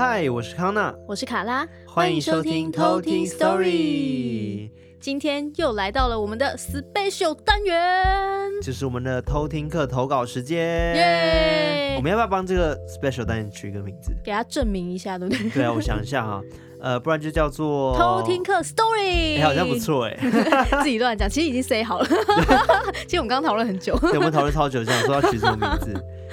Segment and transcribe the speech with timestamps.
[0.00, 4.70] 嗨，我是康娜，我是卡拉，欢迎收听偷听 Story。
[4.98, 10.96] 今天又来到了我们的 special 单元，就是我们的偷听课投稿时间。
[10.96, 11.94] 耶！
[11.98, 14.10] 我们要不要帮这个 special 单元取一个名字？
[14.24, 15.50] 给它证明一下，对不对？
[15.50, 16.40] 对啊，我想一下哈，
[16.80, 20.16] 呃，不然就叫做偷听课 Story，欸、好像不错哎。
[20.82, 22.08] 自己乱讲，其实已经 say 好了。
[23.06, 25.92] 其实我们刚刚讨论很久，对，我们讨论超久，想说要取什么名字。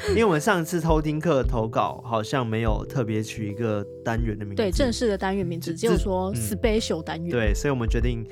[0.10, 7.30] 因为我们上次偷听课投稿好像没有特别取一个单元的名字，对，正式的单元名字只有说 special 单元。
[7.30, 8.26] 对，所以我们决定。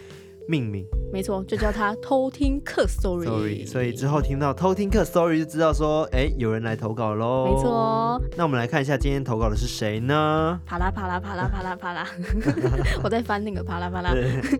[0.47, 3.25] 命名没错，就叫它偷听课 story。
[3.25, 7.45] Sorry, 所以之后听到偷听课 story 就知道说，哎，有人来投稿喽。
[7.47, 10.61] 没错，那我们来看一下今天投稿的是谁呢？
[10.63, 12.07] 啪啦啪啦啪啦啪啦啪啦，
[13.03, 14.13] 我在翻那个啪啦啪啦。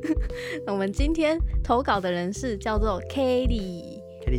[0.66, 3.85] 那我们今天投稿的人是叫做 Kelly。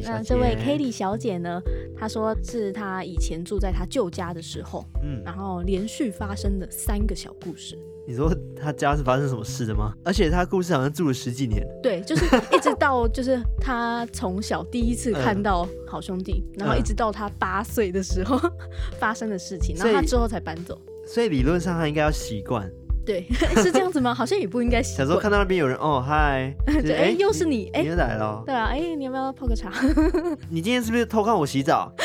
[0.05, 1.61] 那这位 Kelly 小姐呢，
[1.97, 7.79] 她说是她以前住在她旧家的时候，嗯，然后连续发生的三个小故事。
[8.09, 9.93] 你说他家是发生什么事的吗？
[10.05, 11.67] 而且他故事好像住了十几年。
[11.83, 18.39] 对，就是一直到就是他从小第一次看到好兄弟，嗯、然后一直到他八岁的时候
[19.01, 20.81] 发生的事情，然后他之后才搬走。
[21.05, 22.71] 所以理论上他应该要习惯。
[23.07, 23.25] 对，
[23.63, 24.13] 是这样子吗？
[24.13, 25.07] 好像也不应该习惯。
[25.07, 28.43] 小时候看到那边有人，哦，嗨，对，哎、欸，又是你，哎、又来了。
[28.45, 29.71] 对啊，哎、欸，你要不要泡个茶？
[30.51, 31.93] 你今天是不是偷看我洗澡？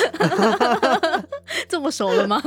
[1.67, 2.39] 这么熟了吗？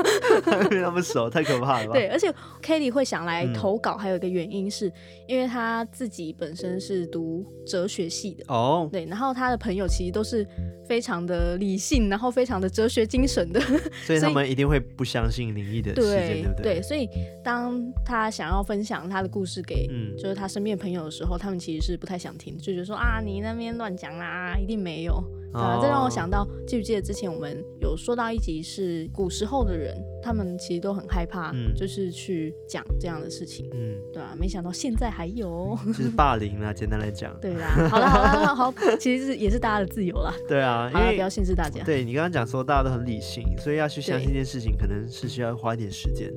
[0.70, 1.92] 没那么熟，太可怕了吧？
[1.94, 4.92] 对，而且 Kelly 会想来投稿，还有一个原因是、嗯、
[5.26, 8.88] 因为他自己本身是读哲学系的哦。
[8.92, 10.46] 对，然后他的朋友其实都是
[10.86, 13.60] 非常的理性，然后非常的哲学精神的，
[14.06, 16.74] 所以他们一定会不相信灵异的事件，对，不对？
[16.74, 17.08] 对，所以
[17.42, 18.44] 当他想。
[18.44, 25.14] 想要分享他的故事给，嗯，就是他身边朋友的时候，他们其实是不太想听，就觉得说啊，你那边乱讲啦，一定没有。
[25.54, 41.82] 啊，这让我想到，记不记得之前我们有说到一集是古时候的人，他们其实都很害怕，就是去讲这样的事情，嗯，对啊，没想到现在还有，就是霸凌啊，简单来讲，对啦，好了好了好，好，其实是也是大家的自由啦，对啊，因为不要限制大家。
[41.84, 46.32] 对，你刚刚讲说大家都很理性，所以要去相信一件事情，可能是需要花一点时间。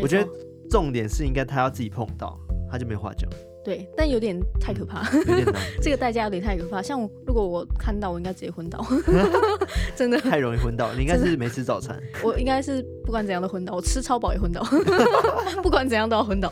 [0.00, 0.28] 我觉得。
[0.70, 2.38] 重点是应该他要自己碰到，
[2.70, 3.28] 他就没话讲。
[3.62, 5.54] 对，但有点太可怕，有点难。
[5.82, 6.80] 这个代价有点太可怕。
[6.80, 8.84] 像如果我看到，我应该直接昏倒，
[9.94, 10.92] 真的太容易昏倒。
[10.94, 14.62] 你应该是没吃早餐，我应该是不管怎样都昏倒，我吃超饱也昏倒，
[15.62, 16.48] 不管怎样都要昏倒。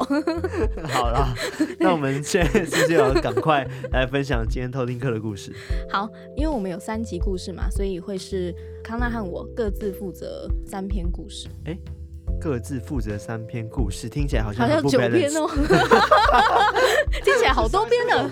[0.85, 1.35] 好啦，
[1.81, 5.51] 那我们现在是不是要赶快来分享今天偷听课的故事？
[5.91, 8.55] 好，因为我们有三集故事嘛，所以会是
[8.85, 11.49] 康纳和我各自负责三篇故事。
[11.65, 11.79] 欸
[12.41, 15.49] 各自负责三篇故事，听起来好像好像九篇哦，
[17.25, 18.31] 听起来好多篇呢。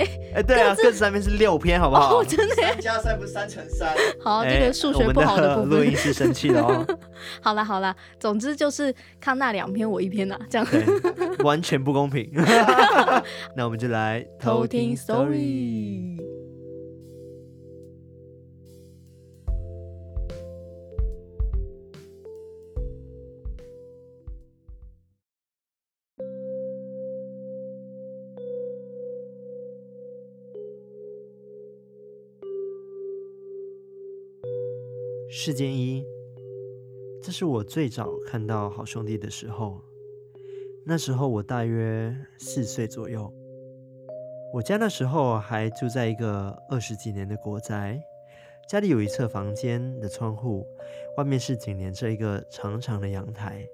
[0.00, 2.20] 哎哎、欸，对啊，各自三篇是六篇，好不好？
[2.20, 3.94] 哦、真的，三加三不是三乘三？
[4.22, 6.86] 好，这个数学不好的部分，录音师生气了哦。
[7.42, 10.66] 好了好了，总之就是康纳两篇，我一篇呐，这样
[11.42, 12.30] 完全不公平。
[13.56, 16.37] 那我们就来偷听 story。
[35.30, 36.02] 事件一，
[37.22, 39.78] 这是我最早看到好兄弟的时候。
[40.86, 43.30] 那时候我大约四岁左右。
[44.54, 48.02] 我家那时候还住在一个二十几年的国宅，
[48.70, 50.66] 家里有一侧房间的窗户，
[51.18, 53.68] 外面是紧连着一个长长的阳台。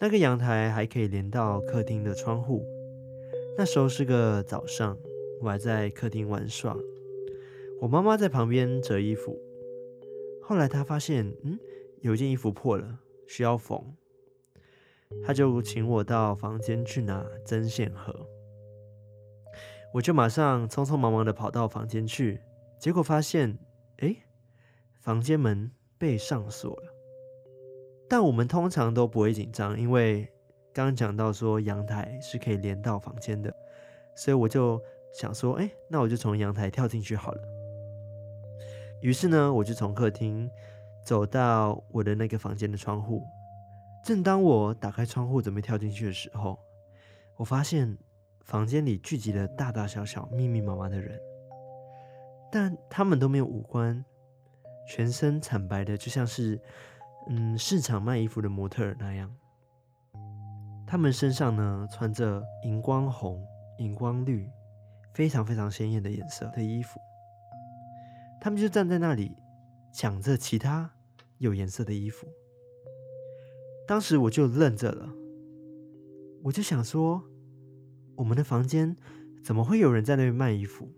[0.00, 2.66] 那个阳台还可以连到客厅的窗户。
[3.56, 4.98] 那时候是个早上，
[5.40, 6.76] 我还在客厅玩耍，
[7.80, 9.40] 我妈妈在旁边折衣服。
[10.42, 11.58] 后来他发现，嗯，
[12.00, 13.80] 有一件衣服破了，需要缝，
[15.24, 18.14] 他就请我到房间去拿针线盒。
[19.94, 22.40] 我就马上匆匆忙忙的跑到房间去，
[22.78, 23.58] 结果发现，
[23.98, 24.16] 哎，
[25.00, 26.92] 房间门被上锁了。
[28.08, 30.24] 但我们通常都不会紧张，因为
[30.72, 33.54] 刚刚讲到说阳台是可以连到房间的，
[34.16, 34.80] 所以我就
[35.14, 37.61] 想说，哎，那我就从阳台跳进去好了。
[39.02, 40.48] 于是呢，我就从客厅
[41.04, 43.22] 走到我的那个房间的窗户。
[44.04, 46.58] 正当我打开窗户准备跳进去的时候，
[47.36, 47.98] 我发现
[48.44, 51.20] 房间里聚集了大大小小、密密麻麻的人，
[52.50, 54.04] 但他们都没有五官，
[54.88, 56.60] 全身惨白的，就像是
[57.28, 59.32] 嗯市场卖衣服的模特儿那样。
[60.86, 63.44] 他们身上呢穿着荧光红、
[63.78, 64.48] 荧光绿，
[65.14, 67.00] 非常非常鲜艳的颜色的衣服。
[68.42, 69.30] 他们就站在那里，
[69.94, 70.90] 抢着其他
[71.38, 72.26] 有颜色的衣服。
[73.86, 75.08] 当时我就愣着了，
[76.42, 77.22] 我就想说，
[78.16, 78.96] 我们的房间
[79.44, 80.88] 怎么会有人在那边卖衣服？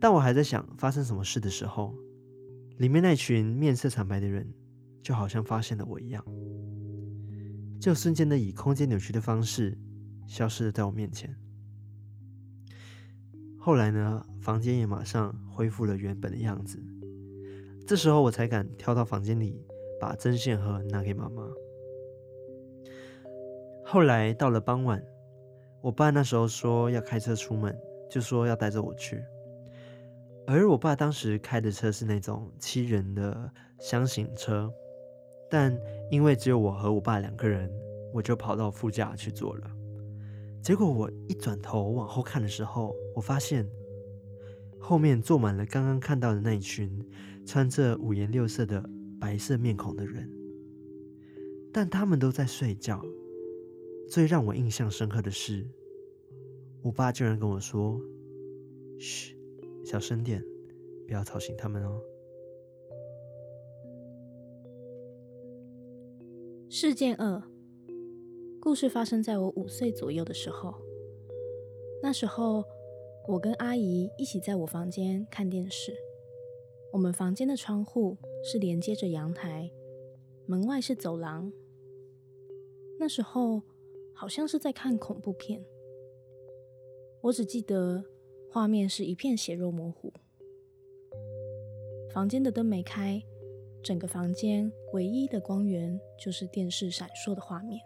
[0.00, 1.92] 当我还在想发生什么事的时候，
[2.78, 4.48] 里面那群面色惨白的人
[5.02, 6.24] 就好像发现了我一样，
[7.80, 9.76] 就瞬间的以空间扭曲的方式
[10.28, 11.36] 消失了在我面前。
[13.66, 16.80] 后来呢，房间也马上恢复了原本的样子。
[17.84, 19.60] 这时候我才敢跳到房间里，
[20.00, 21.44] 把针线盒拿给妈妈。
[23.84, 25.02] 后来到了傍晚，
[25.80, 27.76] 我爸那时候说要开车出门，
[28.08, 29.20] 就说要带着我去。
[30.46, 34.72] 而我爸当时开的车是那种七人的厢型车，
[35.50, 35.76] 但
[36.08, 37.68] 因为只有我和我爸两个人，
[38.14, 39.68] 我就跑到副驾去坐了。
[40.62, 43.66] 结果我一转头往后看的时候，我发现
[44.78, 47.02] 后面坐满了刚刚看到的那一群
[47.46, 48.86] 穿着五颜六色的
[49.18, 50.30] 白色面孔的人，
[51.72, 53.02] 但他们都在睡觉。
[54.06, 55.66] 最让我印象深刻的是，
[56.82, 57.98] 我爸居然跟我说
[59.00, 59.34] ：“嘘。”
[59.82, 60.44] 小声点，
[61.06, 62.00] 不要吵醒他们哦。
[66.68, 67.42] 事件二，
[68.60, 70.74] 故事发生在我五岁左右的时候。
[72.02, 72.62] 那时候，
[73.28, 75.94] 我跟阿姨一起在我房间看电视。
[76.92, 79.70] 我们房间的窗户是连接着阳台，
[80.46, 81.52] 门外是走廊。
[82.98, 83.62] 那时候
[84.14, 85.64] 好像是在看恐怖片，
[87.20, 88.04] 我只记得。
[88.48, 90.10] 画面是一片血肉模糊，
[92.14, 93.22] 房间的灯没开，
[93.82, 97.78] 整个房间唯一的光源就是电视闪烁的画面。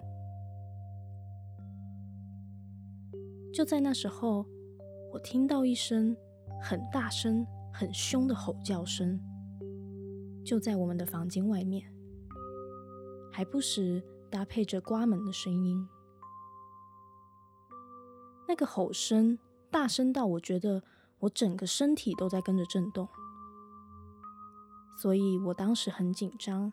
[3.52, 4.46] 就在那时候，
[5.12, 6.16] 我听到一声
[6.62, 9.20] 很大声、很凶的吼叫声，
[10.44, 11.92] 就在我们的房间外面，
[13.32, 15.88] 还不时搭配着刮门的声音。
[18.48, 19.38] 那个吼声。
[19.72, 20.82] 大声到我觉得
[21.20, 23.08] 我整个身体都在跟着震动，
[25.00, 26.72] 所以我当时很紧张，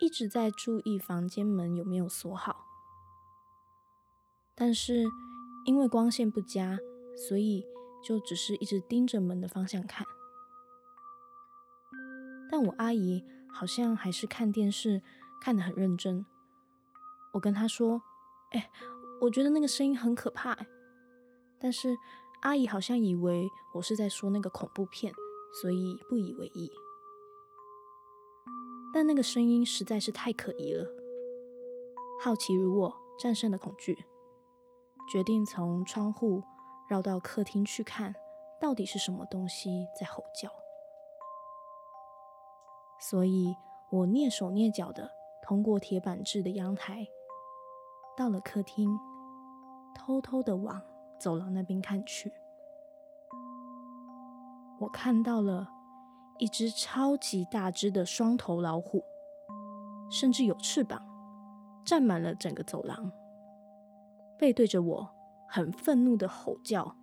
[0.00, 2.64] 一直在注意房间门有没有锁好。
[4.54, 5.04] 但是
[5.66, 6.78] 因为光线不佳，
[7.16, 7.66] 所以
[8.02, 10.06] 就只是一直盯着门的方向看。
[12.50, 15.02] 但我阿姨好像还是看电视
[15.40, 16.24] 看得很认真。
[17.32, 18.02] 我跟她说
[18.52, 18.70] ：“哎，
[19.22, 20.56] 我觉得那个声音很可怕。”
[21.58, 21.96] 但是
[22.42, 25.12] 阿姨好像以为我是在说那个恐怖片，
[25.60, 26.70] 所以不以为意。
[28.92, 30.86] 但那个声音实在是太可疑了，
[32.22, 34.04] 好奇如我战胜了恐惧，
[35.10, 36.44] 决定从窗户
[36.94, 38.14] 绕到客厅去看，
[38.60, 40.48] 到底是什么东西在吼叫。
[43.00, 43.52] 所以
[43.90, 45.10] 我蹑手蹑脚的
[45.42, 47.04] 通过铁板制的阳台，
[48.16, 48.96] 到了客厅，
[49.92, 50.80] 偷偷的往
[51.18, 52.32] 走廊那边看去，
[54.78, 55.68] 我看到了
[56.38, 59.04] 一只超级大只的双头老虎，
[60.08, 61.04] 甚至有翅膀，
[61.84, 63.10] 占满了整个走廊，
[64.38, 65.13] 背对着我，
[65.54, 66.96] 很愤怒的吼叫，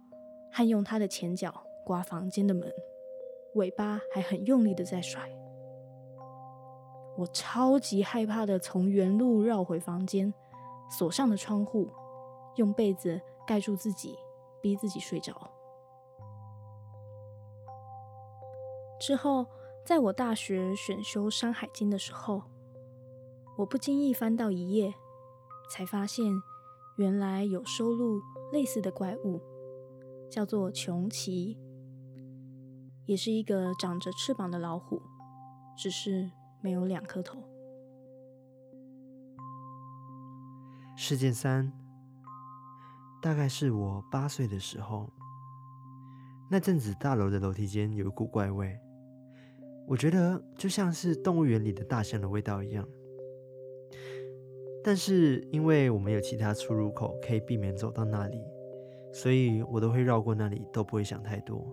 [0.52, 2.70] 还用它的前脚刮房间的门，
[3.54, 5.22] 尾巴还很用力的在甩。
[7.16, 10.34] 我超级害怕的从原路绕回房间，
[10.90, 11.88] 锁上了窗户，
[12.58, 13.22] 用被子。
[13.48, 14.18] 盖住自己，
[14.62, 15.34] 逼自己睡着。
[19.00, 19.46] 之后，
[19.84, 22.44] 在我大学选修《山海经》的时候，
[23.58, 24.94] 我不经意翻到一页，
[25.70, 26.32] 才发现
[26.98, 28.22] 原来有收录
[28.52, 29.42] 类似的怪物，
[30.30, 31.58] 叫做穷奇，
[33.06, 35.02] 也是一个长着翅膀的老虎，
[35.78, 36.32] 只是
[36.62, 37.44] 没有两颗头。
[40.96, 41.72] 事件三。
[43.24, 45.08] 大概是我八岁的时候，
[46.50, 48.76] 那阵子大楼的楼梯间有一股怪味，
[49.88, 52.84] 我觉得就像是动物园里的大象的味道一样。
[54.84, 58.44] 但是因为我们有其他出入口可以避免走到那里，
[59.12, 61.66] 所以我都会绕过那里，都不会想太多。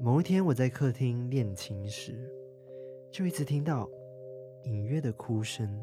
[0.00, 2.30] 某一天我在客厅练琴时，
[3.10, 3.88] 就一直听到
[4.64, 5.82] 隐约的哭声，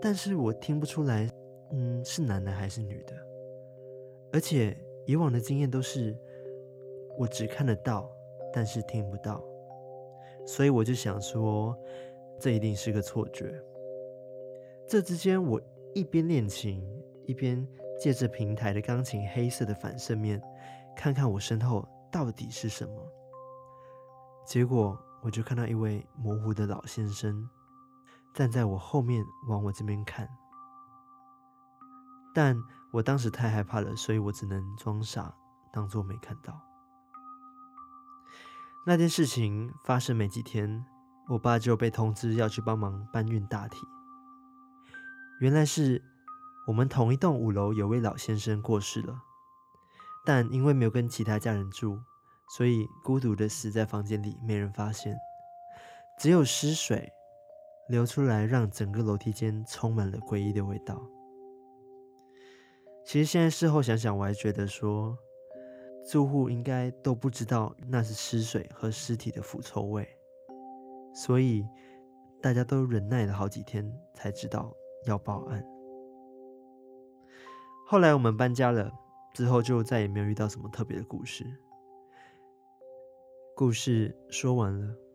[0.00, 1.30] 但是我听不出来。
[1.70, 3.14] 嗯，是男的还是女的？
[4.32, 4.74] 而且
[5.04, 6.16] 以往的经验都是
[7.18, 8.10] 我只看得到，
[8.50, 9.44] 但是听不到，
[10.46, 11.76] 所以我就想说，
[12.40, 13.52] 这一定是个错觉。
[14.88, 15.60] 这之间，我
[15.94, 16.82] 一边练琴，
[17.26, 17.68] 一边
[18.00, 20.40] 借着平台的钢琴黑色的反射面，
[20.96, 22.94] 看看我身后到底是什么。
[24.46, 27.46] 结果，我就看到一位模糊的老先生
[28.32, 30.26] 站在我后面往我这边看，
[32.34, 32.56] 但
[32.90, 35.34] 我当时太害怕了，所以我只能装傻，
[35.70, 36.58] 当作没看到。
[38.86, 40.82] 那件事情发生没几天，
[41.28, 43.76] 我爸就被通知要去帮忙搬运大体。
[45.40, 46.02] 原来是
[46.66, 49.22] 我们同一栋五楼有位老先生过世了，
[50.26, 52.00] 但因为没有跟其他家人住，
[52.56, 55.16] 所以孤独的死在房间里，没人发现。
[56.18, 57.08] 只有尸水
[57.88, 61.00] 流出来，让整个楼梯间充满了诡异的味道。
[63.06, 65.16] 其实现在事后想想，我还觉得说，
[66.10, 70.06] 住户应该都不知道那是尸水和尸体的腐臭味，
[71.14, 71.64] 所以
[72.42, 74.74] 大家都忍耐了好几天才知道
[75.08, 75.64] 要报案。
[77.86, 78.92] 后来我们搬家了，
[79.32, 81.44] 之后就再也没有遇到什么特别的故事。
[83.56, 85.07] 故事说完了。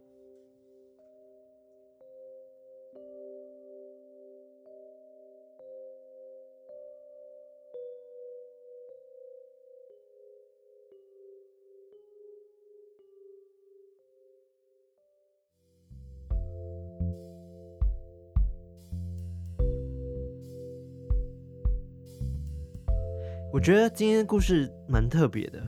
[23.63, 25.63] 觉得今天的故事蛮特别的，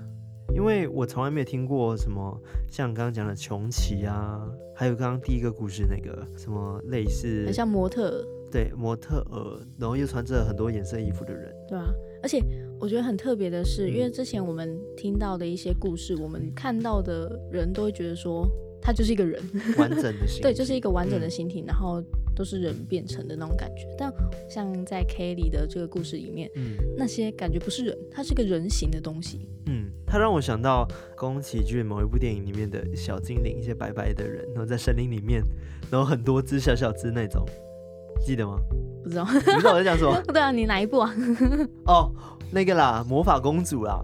[0.54, 2.38] 因为我从来没有听过什么
[2.70, 8.22] 像刚刚讲的穷奇啊，还有刚刚第一个故事那个什么类似，很像模特，
[8.52, 11.86] 对，模特儿，然后又穿着很多颜色衣服的人，对啊，
[12.22, 12.44] 而且
[12.82, 18.46] 我觉得很特别的是，因为之前我们听到的一些故事，我们看到的人都会觉得说
[18.82, 19.42] 他就是一个人，
[19.78, 22.04] 完整的形体， 对，就是一个完整的形体，嗯、然后。
[22.36, 24.14] 都是人变成的那种感觉，但
[24.50, 29.48] 像在 Kelly 的这个故事里面，嗯，那些感觉不是人，它是个人形的东西。
[29.68, 35.42] 嗯，它让我想到宫崎骏某一部电影里面的小精灵，一些白白的人，然后在森林里面，
[35.90, 37.44] 然后很多只小小只那种，
[38.26, 38.60] 记得吗？
[39.04, 40.22] 不知道，你知道我在讲什么？
[40.34, 41.14] 对啊，你哪一部啊？
[41.86, 42.12] 哦，
[42.52, 44.02] 那个啦，魔法公主啦。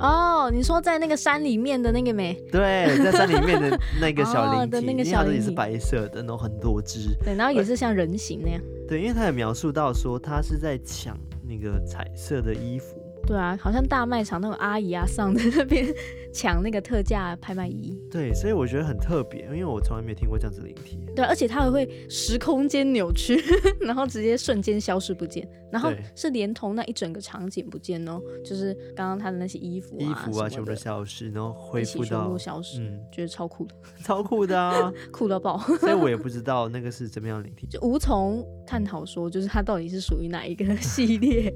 [0.00, 2.34] 哦，你说在那个山里面的那个没？
[2.50, 7.14] 对，在山里面的那个小灵体， 哦、那个小灵体也是白色的，然后很多只。
[7.22, 8.60] 对，然后也是像人形那样。
[8.88, 11.16] 对，因为他有描述到说他是在抢
[11.46, 12.96] 那个彩色的衣服。
[13.26, 15.86] 对啊，好像大卖场那种阿姨啊，上在那边
[16.32, 17.96] 抢那个特价拍卖衣。
[18.10, 20.98] 对，所以我觉得很特别，因为我从来没有听过这样子灵体。
[21.20, 23.38] 对，而且它还会时空间扭曲，
[23.80, 35.58] 然后直接瞬间消失不见，然后是连同那一整个场景不见哦，就是刚刚他的那些衣服啊，衣服啊全部都消失，然后恢复到全部消失，嗯，觉得超酷的， 超酷的啊， 酷到爆。
[35.78, 41.52] 所以我也不知道那个是怎么样就无从探讨说，就是它到底是属于哪一个系列，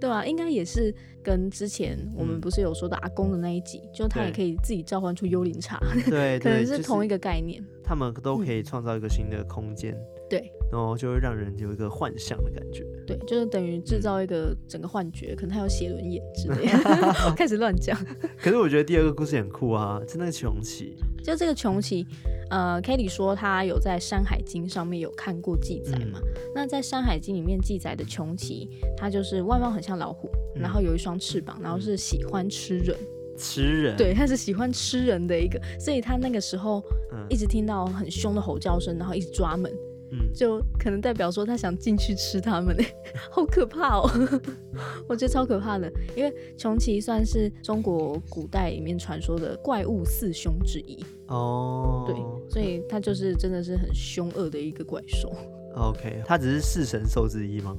[0.00, 0.94] 对啊，应该也是。
[1.22, 7.62] 跟之前我们不是有说到阿公的那一集，嗯、就他也可以自己召唤出幽灵茶， 对，可能是同一个概念。
[7.84, 9.94] 他们都可以创造一个新的空间，
[10.30, 12.84] 对，然后就会让人有一个幻想的感觉。
[13.06, 17.98] 对，就是等于制造一个整个幻觉，嗯、可能他有写轮眼之类的， 开始乱讲。
[18.38, 20.96] 可是我觉得第二个故事很酷啊，是那个穷奇。
[21.22, 22.06] 就这个穷奇，
[22.52, 26.20] 呃 k a t i e 说他有在《山海经》上面有看过记载嘛？
[26.22, 32.94] 嗯、那在《山海经》里面记载的穷奇，他就是外貌很像老虎，嗯、然后有一双翅膀，然后是喜欢吃人。
[33.38, 33.96] 吃人？
[33.96, 36.84] 对，他是喜欢吃人的一个，所以他那个时候
[37.30, 39.72] 一直听到很凶的吼叫声，然后一直抓门。
[40.12, 42.76] 嗯，就可能代表说他想进去吃他们，
[43.32, 44.10] 好可怕哦！
[45.08, 52.04] 我觉得超可怕的，因为穷奇算是中国古代里面传说的怪物四凶之一哦。
[52.06, 52.14] 对，
[52.48, 55.32] 所以他就是真的是很凶恶的一个怪兽。
[55.74, 57.74] OK，他只是四神兽之一吗？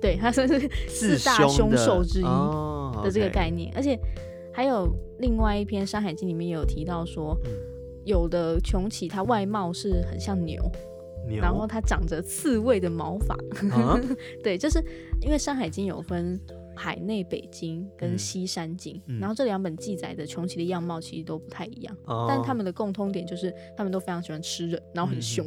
[0.00, 2.24] 对，他算是四大凶兽之一
[3.02, 3.98] 的这个概念，而且
[4.52, 7.36] 还有另外一篇《山海经》里面也有提到说，
[8.06, 10.62] 有的穷奇它外貌是很像牛。
[11.28, 13.34] 然后它长着刺猬的毛发，
[13.74, 14.00] 啊、
[14.42, 14.82] 对，就是
[15.20, 16.38] 因为《山海经》有分
[16.76, 25.46] 海内北京跟西山经，嗯、然后这两本记载的穷奇的样貌其实都不太一样，哦、但他们的共通点就是他们都非常喜欢吃人，然后很凶。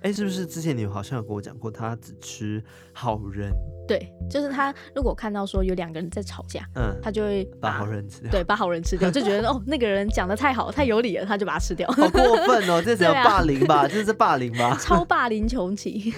[0.00, 3.50] 哎、嗯，是不是之前你好像有跟我讲过，他只吃好人？
[3.88, 11.88] 对，就是他如果看到说有两个人在吵架，嗯，他就会把，把好人吃掉，对，把好人吃掉，就觉得 哦那个人讲的太好，太有理了，他就把他吃掉。
[11.90, 13.88] 好过分哦，这只 要霸凌吧？
[13.88, 14.76] 这是霸凌吧？
[14.80, 16.14] 超霸凌穷奇，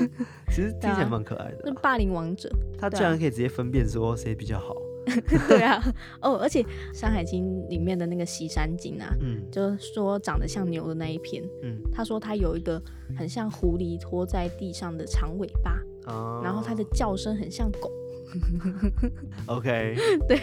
[0.55, 2.49] 其实听起来蛮可爱的，那霸凌王者。
[2.79, 4.77] 他居然可以直接分辨说谁比较好。
[5.49, 5.83] 对啊，
[6.23, 12.81] 哦，而且《山海经》里面的那个西山经啊，嗯，就是说长得像牛的那一篇，嗯，他说他有一个
[13.17, 15.79] 很像狐狸拖在地上的长尾巴。
[16.07, 16.45] Oh.
[16.45, 17.91] 然后它的叫声很像狗
[19.47, 19.97] ，OK，
[20.29, 20.39] 对，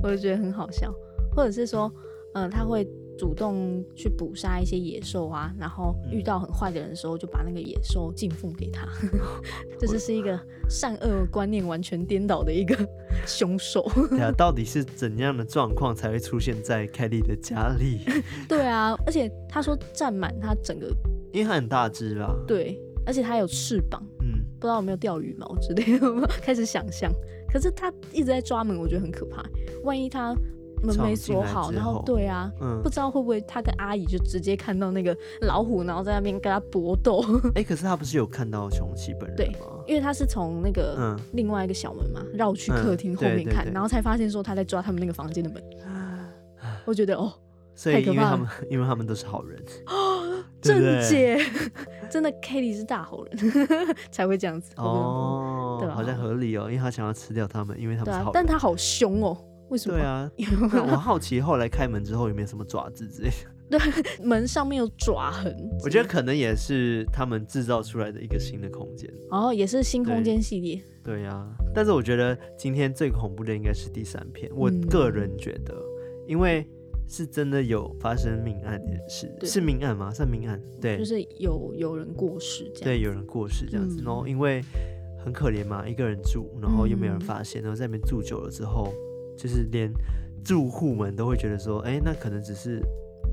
[0.00, 0.94] 我就觉得很好笑，
[1.34, 1.92] 或者是说，
[2.34, 2.86] 嗯、呃，它会
[3.20, 8.88] 主动去捕杀一些野兽啊，然后遇到很坏的人的时候，就把那个野兽进奉给他。
[9.78, 12.74] 这是是一个善恶观念完全颠倒的一个
[13.26, 13.86] 凶手。
[14.08, 18.00] 对啊，到底是怎样的状况才会出现在凯莉的家里？
[18.48, 20.86] 对啊，而且他说占满他整个，
[21.30, 22.34] 因为他很大只啦。
[22.46, 27.12] 对，而且他有翅膀，嗯，不知道有没有钓鱼毛之类的， 开始想象。
[27.52, 29.44] 可是他一直在抓门，我觉得很可怕。
[29.84, 30.34] 万一他。
[30.82, 37.22] 门没锁好，然后对啊，嗯、不知道会不会他跟阿姨就直接看到那个老虎，然后在那边跟他搏斗。
[37.54, 39.36] 哎、欸，可是他不是有看到穷奇本人吗？
[39.36, 39.52] 对，
[39.86, 45.62] 因为他是从那个另外一个小门嘛，绕、嗯、去客厅后面看，然后才发现说他在抓他们那个房间的门。
[46.86, 47.32] 我觉得哦，
[47.74, 51.38] 所以因为他们因为他们都是好人哦， 正解，
[52.10, 53.36] 真的 Kelly 是大好人
[54.10, 55.94] 才会这样子哦，对吧？
[55.94, 59.36] 好像合理哦，因为他想要吃掉他们，因为他们是好人，啊、但他好凶哦。
[59.70, 59.96] 为什么？
[59.96, 60.30] 对啊，
[60.90, 63.34] 我好奇后来开门之后有没有什么爪子之类的。
[63.78, 65.54] 对，门上面有爪痕。
[65.84, 69.08] 我觉得可能也是他们制造出来的一个新的空间。
[69.30, 70.82] 哦，也是新空间系列。
[71.04, 74.50] 对呀、啊，但是我觉得今天最恐怖的应该是第三篇。
[74.56, 76.68] 我个人觉得，嗯、因为
[77.06, 80.12] 是真的有发生命案的事，是命案吗？
[80.12, 80.60] 算命案？
[80.80, 82.84] 对，就是有有人过世这样。
[82.84, 84.00] 对，有人过世这样子。
[84.00, 84.64] 嗯、然后因为
[85.24, 88.92] 很可怜嘛，一个人住，然后又没有人发现，然后在那边住久了之后。
[89.40, 89.90] 就是连
[90.44, 92.82] 住户们都会觉得说，哎、欸，那可能只是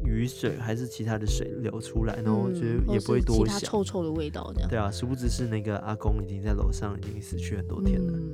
[0.06, 3.60] 雨水还是其他的水流出来，然后我觉得也不会多想。
[3.60, 4.70] 臭臭的味道这样。
[4.70, 8.32] 对啊，殊不知是那个阿公已经在楼上已经死去很多天了，嗯、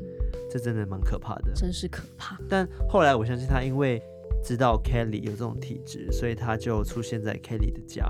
[0.51, 1.51] 这真的蛮可怕的。
[1.55, 2.39] 真是可怕。
[2.47, 3.99] 但后来我相信他因为
[4.43, 8.05] 知道 Kelly 有这种体质，所以他就出现在 Kelly 的家，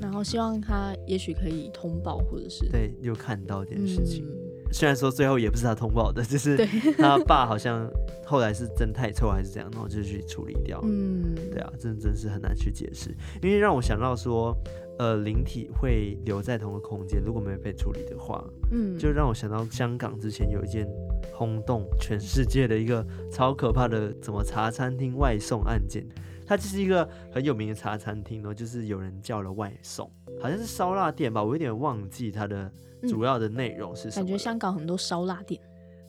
[0.00, 4.24] 然后希望他也许可以通报或者是对，又看到这件事情。
[4.24, 4.43] 嗯
[4.74, 6.56] 虽然说最后也不是他通报的，就是
[6.98, 7.88] 他爸好像
[8.26, 10.80] 后来是真太臭还是怎样，然后就去处理掉。
[10.82, 14.52] 嗯，对啊，真真是很难去解释，因为让我想到说，
[14.98, 20.84] 呃，灵体会留在同一个空间，如果没有被处理的话，嗯，就让我想到香港之前有一件
[21.32, 26.04] 轰动全世界的一个超可怕的怎么茶餐厅外送案件，
[26.44, 30.10] 它就是一个很有名的茶餐厅哦，就是有人叫了外送，
[30.44, 32.70] 好像是烧腊店吧，我有点忘记它的。
[33.06, 34.24] 主要的内容是什么？
[34.24, 35.60] 感觉香港很多烧腊店，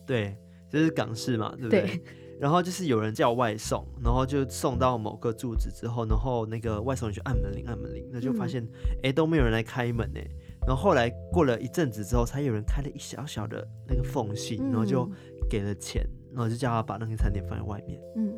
[0.08, 0.34] 对，
[0.70, 1.82] 就是港式嘛，对不对？
[1.82, 2.02] 对。
[2.40, 8.66] 然后就是有人叫外送，然后就送到某个住址之后，然后那个外送员去按门铃，按门铃，那就发现
[9.04, 10.22] 哎、嗯、都没有人来开门呢。
[10.66, 15.06] 然后后来过了一阵子之后，才有人开了一小小的那个缝隙，然后就
[15.50, 18.00] 给了钱，然后就叫他把那个餐点放在外面。
[18.16, 18.34] 嗯。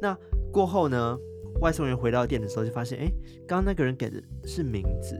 [0.00, 0.18] 那
[0.52, 1.16] 过后呢，
[1.60, 3.06] 外送员回到店的时候就发现，哎，
[3.46, 5.16] 刚刚那个人给的是名字。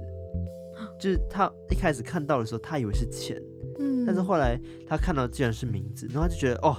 [1.02, 3.42] 就是他一开始看到的时候，他以为是钱，
[3.80, 6.76] 嗯，但是后来他看到竟然是名字，然后他就觉得哦，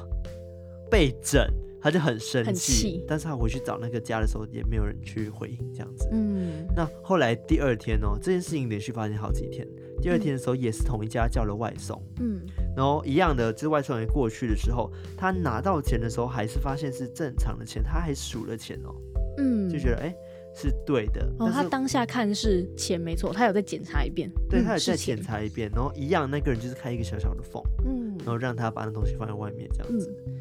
[0.89, 1.45] 被整，
[1.81, 3.03] 他就很生气。
[3.05, 6.07] 但是他回去找那个家的时候，也没有人去回应这样子。
[6.13, 9.67] 嗯，那后来第二天哦，这件事情连续发生好几天。
[10.01, 12.41] 第二天的时候，也是同一家叫了外送，嗯，
[12.77, 18.95] 然后一样的，就是外送员过去的时候，他拿到钱的时候，还是发现是正常的钱，他还数了钱哦，
[19.38, 20.15] 嗯，就觉得哎。
[20.55, 30.33] 是对的，哦，他当下看是钱没错，他有再检查一遍，对，他有再检查一遍，然后一样，那个人就是开一个小小的缝，嗯，然后让他把那东西放在外面这样子，嗯、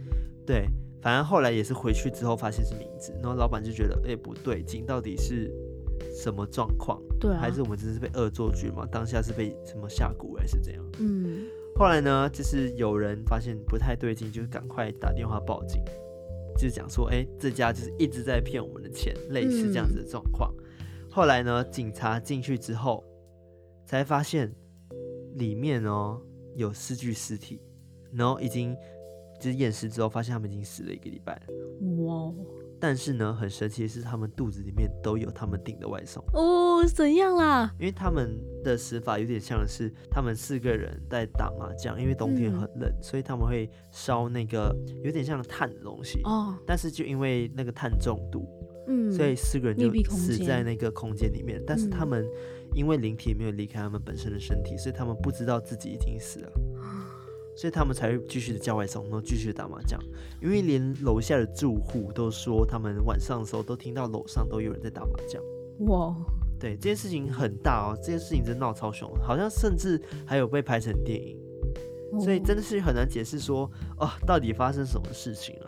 [0.45, 0.67] 对，
[1.01, 5.51] 反正后来也是回去之后发现是名字，然后老板就觉得哎、欸、不对劲，到底是
[6.15, 7.01] 什么状况？
[7.19, 8.87] 对、啊，还是我们只是被恶作剧嘛？
[8.93, 10.85] 当下是被什么下蛊还是怎样？
[10.99, 15.83] 嗯，后来呢，就是有人发现不太对劲，就赶快打电话报警。
[16.55, 20.55] 就是讲说，哎、欸，这家就是一直在骗我们的钱，类似这样子的状况。
[20.59, 23.05] 嗯、后来呢，警察进去之后，
[23.87, 24.55] 才发现
[25.35, 26.21] 里面哦
[26.55, 27.61] 有四具尸体，
[28.13, 28.77] 然后已经
[29.41, 31.43] 就是验尸之后，发现他们已经死了一个礼拜了。
[32.05, 32.33] 哇！
[32.83, 36.85] 但是呢，很神奇的是，他们肚子里面都有他们订的外送哦。
[36.93, 37.73] 怎样啦？
[37.79, 46.59] 因为他们的死法有点像是他们四个人在打麻将，因为冬天很冷，嗯、所以他们会烧那个有点像碳的东西哦。
[46.67, 48.49] 但是就因为那个碳中毒，
[48.89, 51.63] 嗯，所以四个人就死在那个空间里面。
[51.65, 52.27] 但是他们
[52.75, 56.53] 因为灵体没有离开他们本身的身体，所以他们不知道自己已经死了。
[57.57, 59.99] 所以他们才会继续的叫外送，然后继续打麻将。
[60.41, 65.43] 因为连楼下的住户都说，他们晚上的时候都听到楼上都有人在打麻将。
[65.87, 66.15] 哇，
[66.59, 71.39] 对，这件事情很大哦，这件事情真闹超凶，好像甚至还有被拍成电影。
[72.21, 75.67] 所以真的是很难解释说，哦，到底发生什么事情了？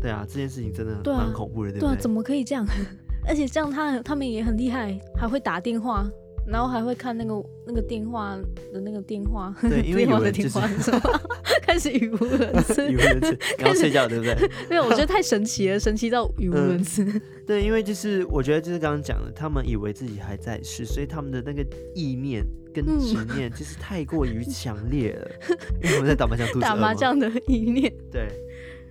[0.00, 1.90] 对啊，这件事情真的蛮、啊、恐怖的，对不对？
[1.90, 2.66] 对啊，怎么可以这样？
[3.26, 6.08] 而且这样他他们也很厉害，还会打电话。
[6.50, 8.36] 然后还会看那个那个电话
[8.72, 10.58] 的那个电话，对， 因为有人就是
[11.62, 14.34] 开始语无伦次，语无伦次，然后睡觉，对不对？
[14.70, 17.04] 没有，我觉得太神奇了，神奇到语无伦次。
[17.04, 21.62] 嗯、对，因为就是我觉得就是刚刚讲的，他们以为自己还在世，所以他们的那个
[21.94, 25.30] 意念跟执念就是太过于强烈了。
[25.50, 28.28] 嗯、因为我们在打麻将，打麻将的意念，对，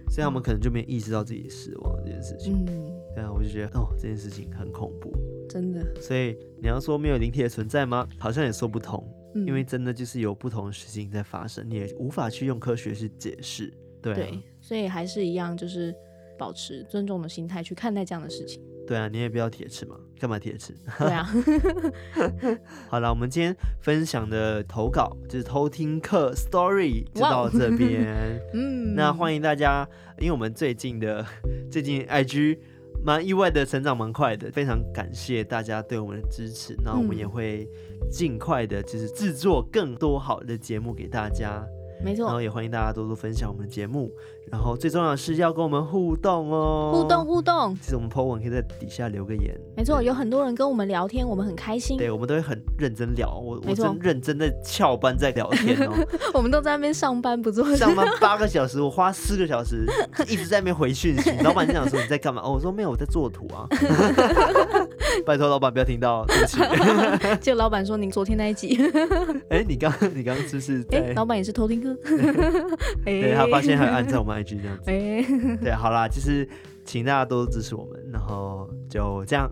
[0.10, 2.54] 所以他们可能就没意识到自己死亡这件事情。
[2.68, 5.12] 嗯，对啊，我就觉得哦，这件事情很恐怖。
[5.50, 8.08] 真的，所以你要说没有灵体的存在吗？
[8.20, 9.04] 好像也说不通，
[9.36, 13.74] 嗯、因为真的就是有不同的事情在发生，你也无法去用科学去解释。
[14.02, 15.94] 对、啊，对，所以还是一样，就是
[16.38, 18.62] 保持尊重的心态去看待这样的事情。
[18.86, 20.74] 对啊，你也不要铁齿嘛，干嘛铁齿？
[21.00, 21.28] 对啊。
[22.90, 28.06] 好了，我们今天分享的投稿就是偷听客 story 就到这边。
[28.54, 29.88] 嗯，那欢迎大家，
[30.20, 31.26] 因为我们最近的
[31.72, 32.58] 最近 IG。
[33.08, 37.66] 蛮意外的成长蛮快的，非常感谢大家对我们的支持，那我们也会
[38.12, 41.66] 尽快的，就是制作更多好的节目给大家。
[42.04, 44.12] 没错，然后也欢迎大家多多分享我们的节目，
[44.52, 47.76] 然后最重要的是要跟我们互动哦，互动互动。
[47.82, 49.54] 其实我们 po 文可以在底下留个言。
[49.76, 51.98] 没错，有很多人跟我们聊天，我们很开心。
[51.98, 55.94] 对，我们都会很认真聊，我我真认真的翘班在聊天哦。
[56.34, 59.86] 我们都在那边上班不做，上班 八个小时，我花四个小时
[60.30, 61.32] 一直在那边回讯息。
[61.44, 62.42] 老板就想说你在干嘛？
[62.44, 63.68] 哦，我说没有，我在做图啊。
[65.26, 66.58] 拜托老板不要听到，对不起。
[67.42, 68.80] 结果老板说您昨天那一集。
[69.50, 70.86] 哎，你刚你刚刚是不是？
[70.92, 71.82] 哎，老板也是偷听。
[73.04, 75.24] 对，他发现还按照我们 IG 这样子，欸、
[75.62, 76.48] 对，好啦，就是
[76.86, 79.50] 请大家多多支持我们，然后就这样，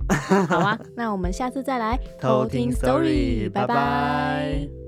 [0.47, 4.84] 好啊，那我们下次再来 偷听 story，拜拜。